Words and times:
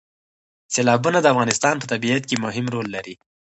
سیلابونه 0.73 1.19
د 1.21 1.25
افغانستان 1.33 1.75
په 1.79 1.85
طبیعت 1.91 2.23
کې 2.29 2.41
مهم 2.45 2.65
رول 2.73 2.87
لري. 2.95 3.15